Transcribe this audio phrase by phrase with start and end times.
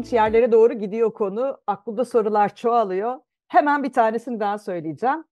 [0.00, 1.58] ilginç yerlere doğru gidiyor konu.
[1.66, 3.16] Aklımda sorular çoğalıyor.
[3.48, 5.24] Hemen bir tanesini daha söyleyeceğim.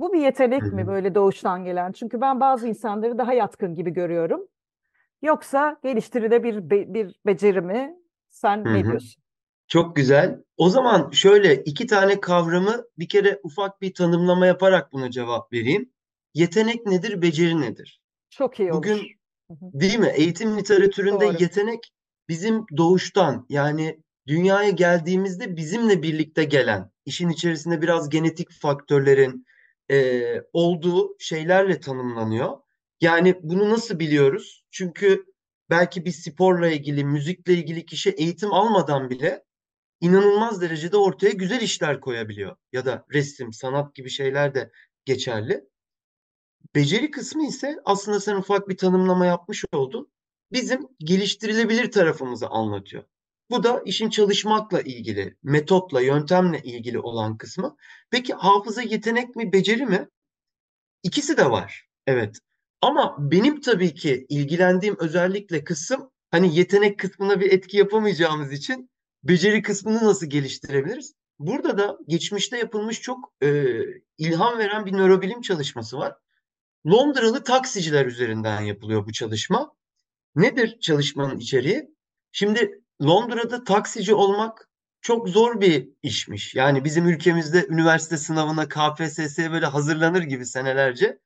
[0.00, 1.92] Bu bir yetenek mi böyle doğuştan gelen?
[1.92, 4.40] Çünkü ben bazı insanları daha yatkın gibi görüyorum.
[5.22, 7.96] Yoksa geliştirilebilir bir, bir beceri mi?
[8.28, 9.22] Sen ne diyorsun?
[9.68, 10.42] Çok güzel.
[10.56, 15.92] O zaman şöyle iki tane kavramı bir kere ufak bir tanımlama yaparak buna cevap vereyim.
[16.34, 18.00] Yetenek nedir, beceri nedir?
[18.30, 18.78] Çok iyi olur.
[18.78, 19.00] Bugün
[19.50, 20.12] değil mi?
[20.14, 21.36] Eğitim literatüründe Doğru.
[21.40, 21.92] yetenek
[22.28, 29.46] bizim doğuştan yani dünyaya geldiğimizde bizimle birlikte gelen, işin içerisinde biraz genetik faktörlerin
[29.90, 32.58] eee, olduğu şeylerle tanımlanıyor.
[33.00, 34.64] Yani bunu nasıl biliyoruz?
[34.70, 35.24] Çünkü
[35.70, 39.44] belki bir sporla ilgili, müzikle ilgili kişi eğitim almadan bile
[40.00, 42.56] inanılmaz derecede ortaya güzel işler koyabiliyor.
[42.72, 44.70] Ya da resim, sanat gibi şeyler de
[45.04, 45.64] geçerli.
[46.74, 50.12] Beceri kısmı ise aslında sen ufak bir tanımlama yapmış oldun.
[50.52, 53.04] Bizim geliştirilebilir tarafımızı anlatıyor.
[53.50, 57.76] Bu da işin çalışmakla ilgili, metotla, yöntemle ilgili olan kısmı.
[58.10, 60.08] Peki hafıza yetenek mi, beceri mi?
[61.02, 61.88] İkisi de var.
[62.06, 62.36] Evet.
[62.80, 68.90] Ama benim tabii ki ilgilendiğim özellikle kısım hani yetenek kısmına bir etki yapamayacağımız için
[69.24, 71.14] beceri kısmını nasıl geliştirebiliriz?
[71.38, 73.74] Burada da geçmişte yapılmış çok e,
[74.18, 76.14] ilham veren bir nörobilim çalışması var.
[76.86, 79.72] Londralı taksiciler üzerinden yapılıyor bu çalışma.
[80.34, 81.88] Nedir çalışmanın içeriği?
[82.32, 84.68] Şimdi Londra'da taksici olmak
[85.00, 86.54] çok zor bir işmiş.
[86.54, 91.18] Yani bizim ülkemizde üniversite sınavına KPSS'ye böyle hazırlanır gibi senelerce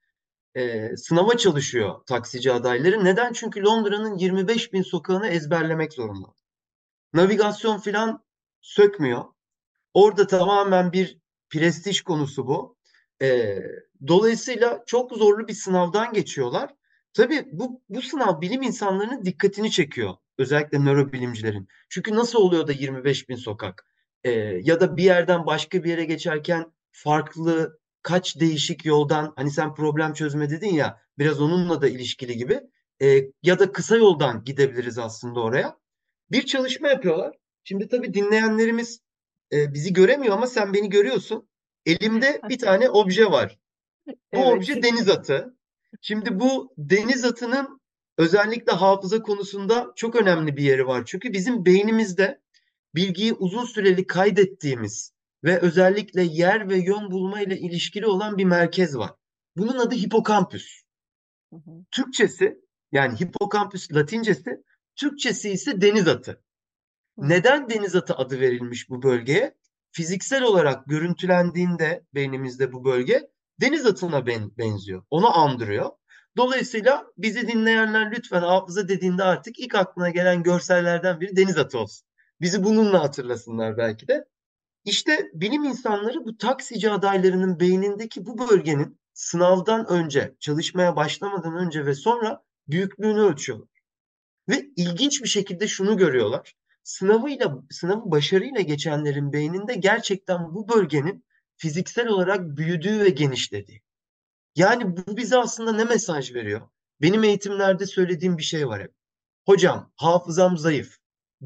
[0.55, 3.05] e, sınava çalışıyor taksici adayları.
[3.05, 3.33] Neden?
[3.33, 6.28] Çünkü Londra'nın 25 bin sokağını ezberlemek zorunda.
[7.12, 8.25] Navigasyon filan
[8.61, 9.25] sökmüyor.
[9.94, 11.19] Orada tamamen bir
[11.50, 12.77] prestij konusu bu.
[13.22, 13.59] Ee,
[14.06, 16.75] dolayısıyla çok zorlu bir sınavdan geçiyorlar.
[17.14, 20.14] Tabii bu, bu sınav bilim insanlarının dikkatini çekiyor.
[20.38, 21.68] Özellikle nörobilimcilerin.
[21.88, 23.86] Çünkü nasıl oluyor da 25 bin sokak?
[24.25, 24.30] Ee,
[24.62, 30.12] ya da bir yerden başka bir yere geçerken farklı kaç değişik yoldan hani sen problem
[30.12, 32.60] çözme dedin ya biraz onunla da ilişkili gibi
[33.03, 35.78] Ee, ya da kısa yoldan gidebiliriz aslında oraya.
[36.30, 37.36] Bir çalışma yapıyorlar.
[37.64, 39.00] Şimdi tabii dinleyenlerimiz
[39.53, 41.48] e, bizi göremiyor ama sen beni görüyorsun.
[41.86, 43.58] Elimde bir tane obje var.
[44.06, 44.47] Bu Evet.
[44.47, 45.54] obje deniz atı.
[46.00, 47.81] Şimdi bu deniz atının
[48.19, 51.03] özellikle hafıza konusunda çok önemli bir yeri var.
[51.06, 52.41] Çünkü bizim beynimizde
[52.94, 55.12] bilgiyi uzun süreli kaydettiğimiz
[55.44, 59.10] ve özellikle yer ve yön bulma ile ilişkili olan bir merkez var.
[59.56, 60.83] Bunun adı hipokampüs.
[61.53, 61.84] Hı hı.
[61.91, 62.59] Türkçesi
[62.93, 64.65] yani hipokampüs Latincesi,
[64.97, 66.43] Türkçesi ise deniz atı.
[67.19, 67.28] Hı.
[67.28, 69.54] Neden deniz atı adı verilmiş bu bölgeye?
[69.93, 75.03] Fiziksel olarak görüntülendiğinde beynimizde bu bölge deniz atına ben, benziyor.
[75.10, 75.91] Onu andırıyor.
[76.37, 82.09] Dolayısıyla bizi dinleyenler lütfen hafıza dediğinde artık ilk aklına gelen görsellerden biri deniz atı olsun.
[82.41, 84.25] Bizi bununla hatırlasınlar belki de.
[84.84, 91.94] İşte bilim insanları bu taksici adaylarının beynindeki bu bölgenin sınavdan önce, çalışmaya başlamadan önce ve
[91.94, 93.69] sonra büyüklüğünü ölçüyorlar.
[94.48, 96.54] Ve ilginç bir şekilde şunu görüyorlar.
[96.82, 101.25] Sınavıyla, sınavı başarıyla geçenlerin beyninde gerçekten bu bölgenin
[101.64, 103.82] fiziksel olarak büyüdüğü ve genişlediği.
[104.56, 106.69] Yani bu bize aslında ne mesaj veriyor?
[107.00, 108.92] Benim eğitimlerde söylediğim bir şey var hep.
[109.47, 110.97] Hocam hafızam zayıf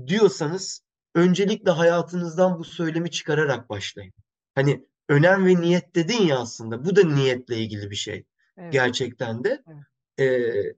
[0.07, 0.83] diyorsanız
[1.15, 4.13] öncelikle hayatınızdan bu söylemi çıkararak başlayın.
[4.55, 8.25] Hani önem ve niyet dedin ya aslında bu da niyetle ilgili bir şey
[8.57, 8.73] Evet.
[8.73, 9.63] gerçekten de.
[10.19, 10.31] Evet.
[10.31, 10.75] Ee,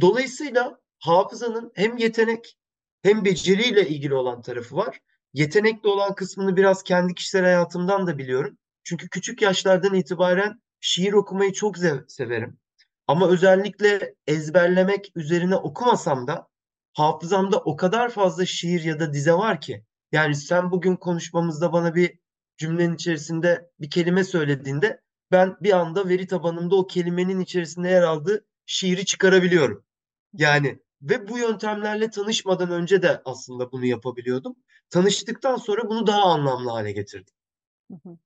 [0.00, 2.58] dolayısıyla hafızanın hem yetenek
[3.02, 5.00] hem beceriyle ilgili olan tarafı var.
[5.32, 8.58] Yetenekli olan kısmını biraz kendi kişisel hayatımdan da biliyorum.
[8.84, 11.76] Çünkü küçük yaşlardan itibaren şiir okumayı çok
[12.08, 12.58] severim.
[13.06, 16.48] Ama özellikle ezberlemek üzerine okumasam da
[16.92, 19.84] hafızamda o kadar fazla şiir ya da dize var ki.
[20.12, 22.18] Yani sen bugün konuşmamızda bana bir
[22.56, 25.00] cümlenin içerisinde bir kelime söylediğinde
[25.32, 29.84] ben bir anda veri tabanımda o kelimenin içerisinde yer aldığı şiiri çıkarabiliyorum.
[30.32, 34.56] Yani ve bu yöntemlerle tanışmadan önce de aslında bunu yapabiliyordum.
[34.90, 37.34] Tanıştıktan sonra bunu daha anlamlı hale getirdim.
[37.90, 38.18] Hı hı.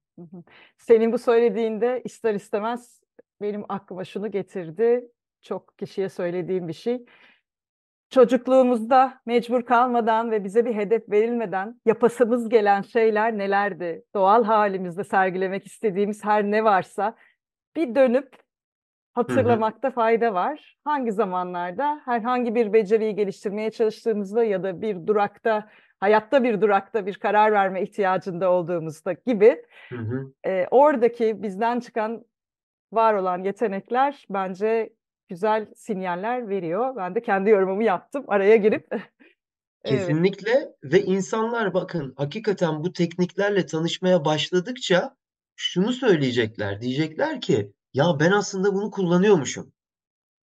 [0.79, 3.01] Senin bu söylediğinde ister istemez
[3.41, 5.09] benim aklıma şunu getirdi.
[5.43, 7.05] Çok kişiye söylediğim bir şey.
[8.11, 14.05] Çocukluğumuzda mecbur kalmadan ve bize bir hedef verilmeden yapasımız gelen şeyler nelerdi?
[14.15, 17.17] Doğal halimizde sergilemek istediğimiz her ne varsa
[17.77, 18.37] bir dönüp
[19.13, 20.77] hatırlamakta fayda var.
[20.85, 25.69] Hangi zamanlarda herhangi bir beceriyi geliştirmeye çalıştığımızda ya da bir durakta,
[26.01, 30.33] hayatta bir durakta bir karar verme ihtiyacında olduğumuzda gibi hı hı.
[30.47, 32.25] e, oradaki bizden çıkan
[32.93, 34.93] var olan yetenekler bence
[35.29, 36.97] güzel sinyaller veriyor.
[36.97, 38.89] Ben de kendi yorumumu yaptım araya girip.
[39.85, 45.17] Kesinlikle ve insanlar bakın hakikaten bu tekniklerle tanışmaya başladıkça
[45.57, 46.81] şunu söyleyecekler.
[46.81, 49.73] Diyecekler ki ya ben aslında bunu kullanıyormuşum.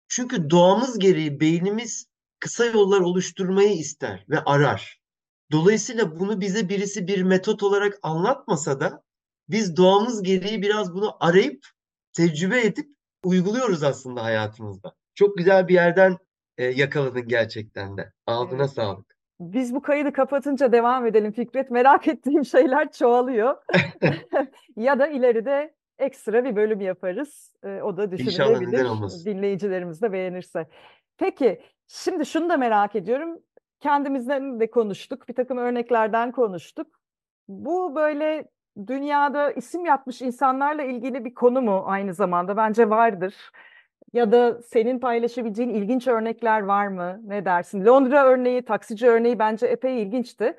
[0.07, 2.07] Çünkü doğamız gereği beynimiz
[2.39, 5.04] kısa yollar oluşturmayı ister ve arar.
[5.55, 9.03] Dolayısıyla bunu bize birisi bir metot olarak anlatmasa da
[9.49, 11.65] biz doğamız gereği biraz bunu arayıp
[12.13, 12.85] tecrübe edip
[13.23, 14.93] uyguluyoruz aslında hayatımızda.
[15.15, 16.17] Çok güzel bir yerden
[16.57, 18.11] e, yakaladın gerçekten de.
[18.27, 18.69] Ağzına Evet.
[18.71, 19.15] sağlık.
[19.39, 21.71] Biz bu kaydı kapatınca devam edelim Fikret.
[21.71, 23.55] Merak ettiğim şeyler çoğalıyor.
[24.75, 27.53] Ya da ileride ekstra bir bölüm yaparız.
[27.63, 28.85] Ee, o da İnşallah düşünülebilir.
[28.89, 29.25] olmasın.
[29.25, 30.67] Dinleyicilerimiz de beğenirse.
[31.17, 33.39] Peki, şimdi şunu da merak ediyorum.
[33.80, 35.30] Kendimizden de konuştuk.
[35.30, 36.88] Bir takım örneklerden konuştuk.
[37.48, 38.48] Bu böyle
[38.88, 42.57] dünyada isim yapmış insanlarla ilgili bir konu mu aynı zamanda?
[42.57, 43.36] Bence vardır.
[44.13, 47.19] Ya da senin paylaşabileceğin ilginç örnekler var mı?
[47.24, 47.86] Ne dersin?
[47.86, 50.57] Londra örneği, taksici örneği bence epey ilginçti.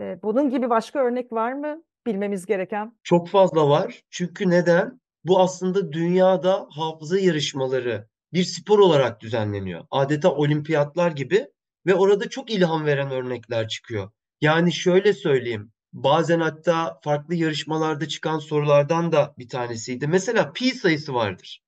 [0.00, 2.92] Ee, bunun gibi başka örnek var mı bilmemiz gereken?
[3.02, 4.02] Çok fazla var.
[4.10, 5.00] Çünkü neden?
[5.24, 9.86] Bu aslında dünyada hafıza yarışmaları bir spor olarak düzenleniyor.
[9.90, 11.46] Adeta olimpiyatlar gibi
[11.86, 14.10] ve orada çok ilham veren örnekler çıkıyor.
[14.40, 15.72] Yani şöyle söyleyeyim.
[15.92, 20.06] Bazen hatta farklı yarışmalarda çıkan sorulardan da bir tanesiydi.
[20.06, 21.62] Mesela pi sayısı vardır.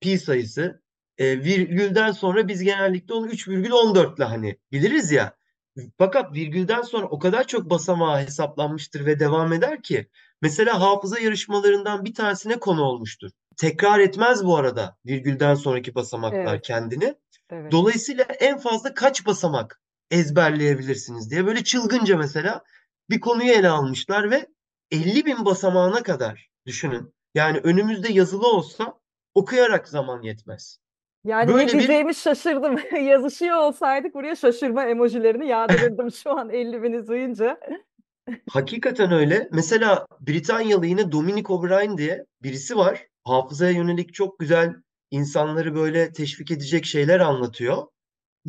[0.00, 0.82] Pi sayısı
[1.18, 5.38] e, virgülden sonra biz genellikle onu 3,14 ile hani biliriz ya.
[5.98, 10.08] Fakat virgülden sonra o kadar çok basamağı hesaplanmıştır ve devam eder ki.
[10.42, 13.30] Mesela hafıza yarışmalarından bir tanesine konu olmuştur.
[13.58, 16.62] Tekrar etmez bu arada virgülden sonraki basamaklar Evet.
[16.62, 17.14] kendini.
[17.50, 17.72] Evet.
[17.72, 22.64] Dolayısıyla en fazla kaç basamak ezberleyebilirsiniz diye böyle çılgınca mesela
[23.10, 24.46] bir konuyu ele almışlar ve
[24.90, 27.14] 50 bin basamağına kadar düşünün.
[27.34, 28.94] Yani önümüzde yazılı olsa
[29.34, 30.78] okuyarak zaman yetmez.
[31.24, 32.78] Yani ne Böyle bir diyeceğimi şaşırdım.
[33.06, 37.60] Yazışıyor olsaydık buraya şaşırma emojilerini yağdırırdım şu an 50 bini duyunca.
[38.50, 39.48] Hakikaten öyle.
[39.52, 43.06] Mesela Britanyalı yine Dominic O'Brien diye birisi var.
[43.24, 44.74] Hafızaya yönelik çok güzel
[45.10, 47.86] insanları böyle teşvik edecek şeyler anlatıyor.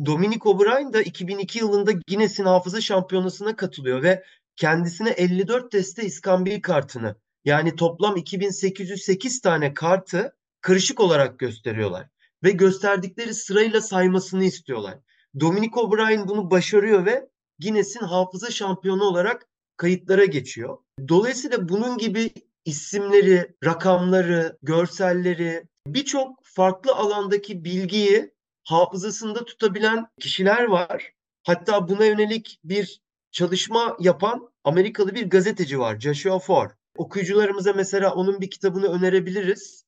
[0.06, 4.24] Dominic O'Brien da 2002 yılında Guinness'in hafıza şampiyonasına katılıyor ve
[4.56, 12.08] kendisine 54 deste iskambil kartını yani toplam 2808 tane kartı karışık olarak gösteriyorlar
[12.42, 14.98] ve gösterdikleri sırayla saymasını istiyorlar.
[15.40, 17.28] Dominic O'Brien bunu başarıyor ve
[17.62, 19.46] Guinness'in hafıza şampiyonu olarak
[19.80, 20.78] kayıtlara geçiyor.
[21.08, 22.30] Dolayısıyla bunun gibi
[22.64, 28.34] isimleri, rakamları, görselleri, birçok farklı alandaki bilgiyi
[28.64, 31.12] hafızasında tutabilen kişiler var.
[31.42, 33.00] Hatta buna yönelik bir
[33.32, 36.70] çalışma yapan Amerikalı bir gazeteci var, Joshua Ford.
[36.96, 39.84] Okuyucularımıza mesela onun bir kitabını önerebiliriz.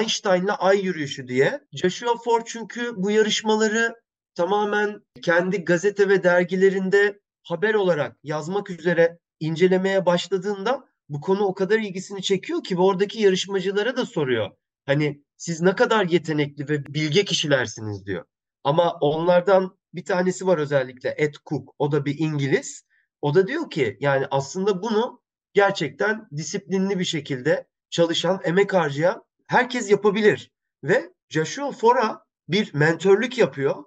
[0.00, 1.60] Einstein'la Ay Yürüyüşü diye.
[1.72, 3.94] Joshua Ford çünkü bu yarışmaları
[4.34, 11.78] tamamen kendi gazete ve dergilerinde haber olarak yazmak üzere incelemeye başladığında bu konu o kadar
[11.78, 14.50] ilgisini çekiyor ki oradaki yarışmacılara da soruyor.
[14.86, 18.24] Hani siz ne kadar yetenekli ve bilge kişilersiniz diyor.
[18.64, 21.74] Ama onlardan bir tanesi var özellikle Ed Cook.
[21.78, 22.84] O da bir İngiliz.
[23.22, 29.90] O da diyor ki yani aslında bunu gerçekten disiplinli bir şekilde çalışan, emek harcayan herkes
[29.90, 30.52] yapabilir.
[30.84, 33.84] Ve Joshua Fora bir mentörlük yapıyor.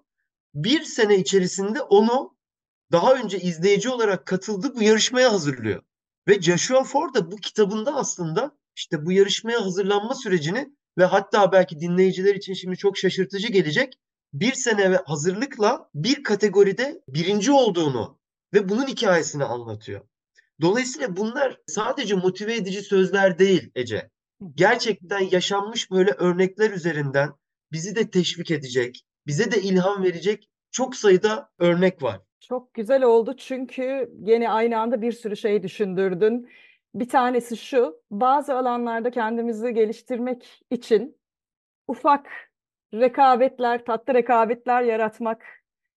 [0.53, 2.36] Bir sene içerisinde onu
[2.91, 5.81] daha önce izleyici olarak katıldığı bu yarışmaya hazırlıyor.
[6.27, 11.79] Ve Joshua Ford da bu kitabında aslında işte bu yarışmaya hazırlanma sürecini ve hatta belki
[11.79, 13.99] dinleyiciler için şimdi çok şaşırtıcı gelecek
[14.33, 18.19] bir sene ve hazırlıkla bir kategoride birinci olduğunu
[18.53, 20.01] ve bunun hikayesini anlatıyor.
[20.61, 24.09] Dolayısıyla bunlar sadece motive edici sözler değil Ece.
[24.55, 27.29] Gerçekten yaşanmış böyle örnekler üzerinden
[27.71, 32.21] bizi de teşvik edecek, bize de ilham verecek çok sayıda örnek var.
[32.39, 36.49] Çok güzel oldu çünkü yine aynı anda bir sürü şey düşündürdün.
[36.95, 41.17] Bir tanesi şu, bazı alanlarda kendimizi geliştirmek için
[41.87, 42.29] ufak
[42.93, 45.45] rekabetler, tatlı rekabetler yaratmak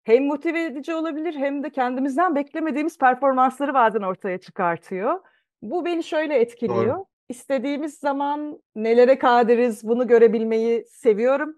[0.04, 5.20] hem motive edici olabilir hem de kendimizden beklemediğimiz performansları bazen ortaya çıkartıyor.
[5.62, 6.96] Bu beni şöyle etkiliyor.
[6.96, 7.06] Doğru.
[7.28, 11.56] İstediğimiz zaman nelere kadiriz bunu görebilmeyi seviyorum.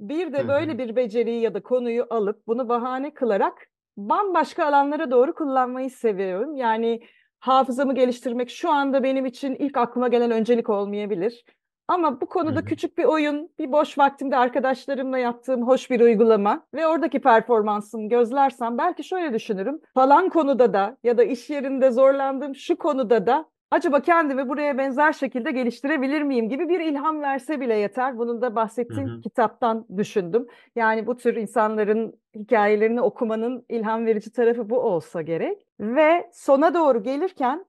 [0.00, 5.34] Bir de böyle bir beceriyi ya da konuyu alıp bunu bahane kılarak bambaşka alanlara doğru
[5.34, 6.56] kullanmayı seviyorum.
[6.56, 7.00] Yani
[7.38, 11.44] hafızamı geliştirmek şu anda benim için ilk aklıma gelen öncelik olmayabilir.
[11.88, 12.64] Ama bu konuda hı.
[12.64, 18.78] küçük bir oyun, bir boş vaktimde arkadaşlarımla yaptığım hoş bir uygulama ve oradaki performansımı gözlersem
[18.78, 19.80] belki şöyle düşünürüm.
[19.94, 25.12] Falan konuda da ya da iş yerinde zorlandığım şu konuda da acaba kendimi buraya benzer
[25.12, 28.18] şekilde geliştirebilir miyim gibi bir ilham verse bile yeter.
[28.18, 29.20] Bunun da bahsettiğim hı.
[29.20, 30.46] kitaptan düşündüm.
[30.76, 35.66] Yani bu tür insanların hikayelerini okumanın ilham verici tarafı bu olsa gerek.
[35.80, 37.66] Ve sona doğru gelirken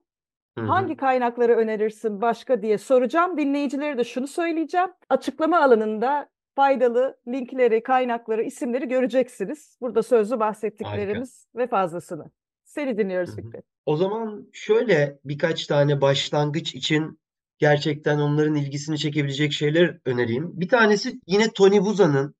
[0.58, 3.38] Hı hangi kaynakları önerirsin başka diye soracağım.
[3.38, 4.88] Dinleyicilere de şunu söyleyeceğim.
[5.08, 9.78] Açıklama alanında faydalı linkleri, kaynakları, isimleri göreceksiniz.
[9.80, 10.40] Burada sözlü Harika.
[10.40, 12.30] bahsettiklerimiz ve fazlasını.
[12.64, 13.36] Seni dinliyoruz.
[13.36, 13.64] Fikret.
[13.86, 17.20] O zaman şöyle birkaç tane başlangıç için
[17.58, 20.60] gerçekten onların ilgisini çekebilecek şeyler önereyim.
[20.60, 22.34] Bir tanesi yine Tony Buzan'ın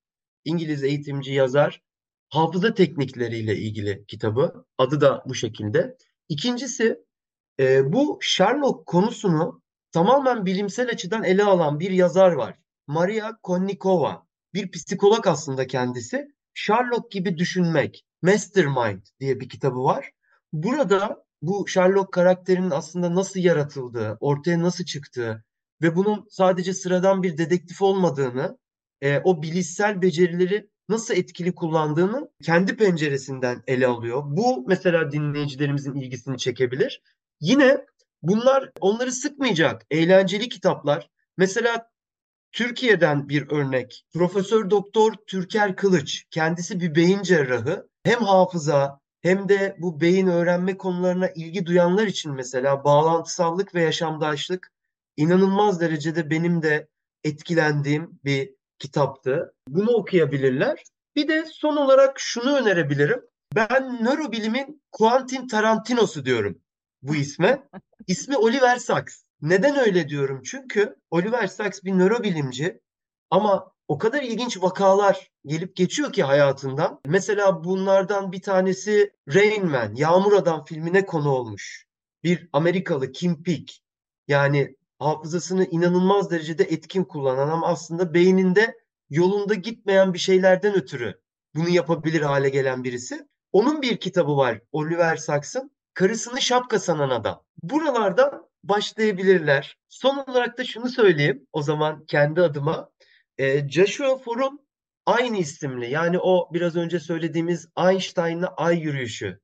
[0.45, 1.83] İngiliz eğitimci yazar
[2.29, 4.65] hafıza teknikleriyle ilgili kitabı.
[4.79, 5.97] Adı da bu şekilde.
[6.29, 6.99] İkincisi
[7.61, 12.59] e, bu Sherlock konusunu tamamen bilimsel açıdan ele alan bir yazar var.
[12.87, 14.27] Maria Konnikova.
[14.55, 16.29] Bir psikolog aslında kendisi.
[16.55, 18.05] Sherlock gibi düşünmek.
[18.23, 20.11] Mastermind diye bir kitabı var.
[20.53, 25.45] Burada bu Sherlock karakterinin aslında nasıl yaratıldığı, ortaya nasıl çıktığı
[25.83, 28.59] ve bunun sadece sıradan bir dedektif olmadığını,
[29.01, 34.23] e, o bilişsel becerileri nasıl etkili kullandığını kendi penceresinden ele alıyor.
[34.27, 37.03] Bu mesela dinleyicilerimizin ilgisini çekebilir.
[37.41, 37.85] Yine
[38.23, 41.11] bunlar onları sıkmayacak eğlenceli kitaplar.
[41.37, 41.91] Mesela
[42.53, 44.07] Türkiye'den bir örnek.
[44.15, 46.25] Profesör Doktor Türker Kılıç.
[46.31, 47.89] Kendisi bir beyin cerrahı.
[48.05, 54.73] Hem hafıza hem de bu beyin öğrenme konularına ilgi duyanlar için mesela bağlantısallık ve yaşamdaşlık
[55.17, 56.89] inanılmaz derecede benim de
[57.25, 59.55] etkilendiğim bir kitaptı.
[59.69, 60.83] Bunu okuyabilirler.
[61.17, 63.23] Bir de son olarak şunu önerebilirim.
[63.55, 66.61] Ben nörobilimin Quentin Tarantino'su diyorum
[67.03, 67.69] bu isme.
[68.07, 69.23] İsmi Oliver Sacks.
[69.41, 70.43] Neden öyle diyorum?
[70.43, 72.81] Çünkü Oliver Sacks bir nörobilimci
[73.31, 77.01] ama o kadar ilginç vakalar gelip geçiyor ki hayatından.
[77.07, 81.87] Mesela bunlardan bir tanesi Rain Man, Yağmur Adam filmine konu olmuş.
[82.25, 83.83] Bir Amerikalı Kim Peek.
[84.29, 88.79] Yani hafızasını inanılmaz derecede etkin kullanan ama aslında beyninde
[89.11, 91.21] yolunda gitmeyen bir şeylerden ötürü
[91.55, 93.29] bunu yapabilir hale gelen birisi.
[93.53, 95.77] Onun bir kitabı var Oliver Sacks'ın.
[95.95, 97.45] Karısını şapka sanan adam.
[97.63, 99.79] Buralardan başlayabilirler.
[99.89, 102.91] Son olarak da şunu söyleyeyim o zaman kendi adıma.
[103.39, 104.67] E, Joshua Fore'un
[105.07, 109.41] aynı isimli yani o biraz önce söylediğimiz Einstein'la ay yürüyüşü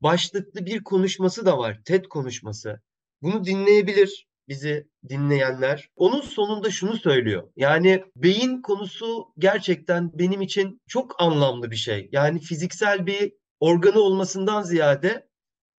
[0.00, 1.80] başlıklı bir konuşması da var.
[1.84, 2.80] TED konuşması.
[3.22, 5.88] Bunu dinleyebilir bizi dinleyenler.
[5.96, 7.48] Onun sonunda şunu söylüyor.
[7.56, 12.08] Yani beyin konusu gerçekten benim için çok anlamlı bir şey.
[12.12, 15.28] Yani fiziksel bir organı olmasından ziyade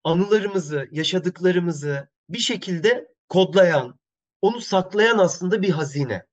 [0.03, 3.99] anılarımızı, yaşadıklarımızı bir şekilde kodlayan,
[4.41, 6.25] onu saklayan aslında bir hazine.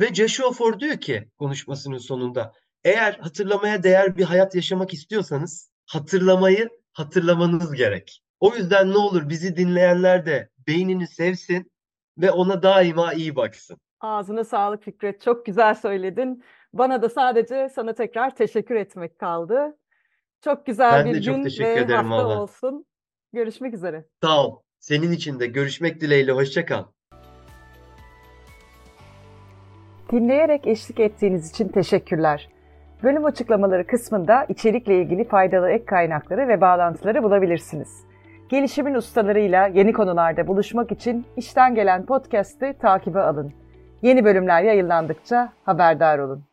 [0.00, 2.52] Ve Joshua Ford diyor ki konuşmasının sonunda
[2.84, 8.22] eğer hatırlamaya değer bir hayat yaşamak istiyorsanız hatırlamayı hatırlamanız gerek.
[8.40, 11.70] O yüzden ne olur bizi dinleyenler de beynini sevsin
[12.18, 13.76] ve ona daima iyi baksın.
[14.00, 15.20] Ağzına sağlık Fikret.
[15.20, 16.44] Çok güzel söyledin.
[16.72, 19.76] Bana da sadece sana tekrar teşekkür etmek kaldı.
[20.44, 22.42] Çok güzel Ben bir de çok gün teşekkür ve ederim hafta valla.
[22.42, 22.84] olsun.
[23.32, 24.04] Görüşmek üzere.
[24.22, 24.56] Sağ ol.
[24.80, 26.32] Senin için de görüşmek dileğiyle.
[26.32, 26.84] Hoşça kal.
[30.12, 32.48] Dinleyerek eşlik ettiğiniz için teşekkürler.
[33.02, 38.07] Bölüm açıklamaları kısmında içerikle ilgili faydalı ek kaynakları ve bağlantıları bulabilirsiniz.
[38.48, 43.52] Gelişimin ustalarıyla yeni konularda buluşmak için işten gelen podcast'i takibe alın.
[44.02, 46.47] Yeni bölümler yayınlandıkça haberdar olun.